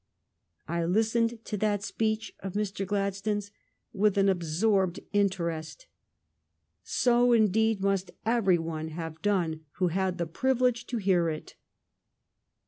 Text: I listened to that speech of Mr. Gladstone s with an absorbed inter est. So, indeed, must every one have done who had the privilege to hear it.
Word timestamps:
I 0.67 0.83
listened 0.83 1.45
to 1.45 1.57
that 1.57 1.83
speech 1.83 2.33
of 2.39 2.53
Mr. 2.53 2.87
Gladstone 2.87 3.37
s 3.37 3.51
with 3.93 4.17
an 4.17 4.29
absorbed 4.29 4.99
inter 5.13 5.51
est. 5.51 5.85
So, 6.81 7.33
indeed, 7.33 7.81
must 7.81 8.09
every 8.25 8.57
one 8.57 8.87
have 8.87 9.21
done 9.21 9.63
who 9.73 9.89
had 9.89 10.17
the 10.17 10.25
privilege 10.25 10.87
to 10.87 10.97
hear 10.97 11.29
it. 11.29 11.53